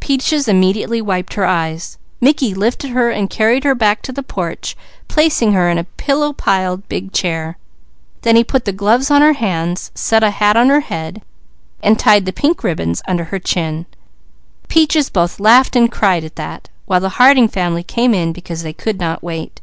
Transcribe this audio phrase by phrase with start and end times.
[0.00, 1.98] Peaches immediately wiped her eyes.
[2.18, 4.74] Mickey lifted and carried her back to the porch,
[5.06, 7.58] placing her in a pillow piled big chair.
[8.22, 11.20] Then he put the gloves on her hands, set a hat on her head
[11.82, 13.02] and tied the pink ribbons.
[14.68, 18.72] Peaches both laughed and cried at that, while the Harding family came in because they
[18.72, 19.60] could not wait.